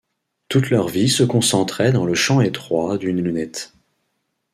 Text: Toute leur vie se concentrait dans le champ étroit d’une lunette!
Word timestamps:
Toute 0.49 0.71
leur 0.71 0.87
vie 0.87 1.09
se 1.09 1.21
concentrait 1.21 1.91
dans 1.91 2.05
le 2.05 2.15
champ 2.15 2.41
étroit 2.41 2.97
d’une 2.97 3.21
lunette! 3.21 3.75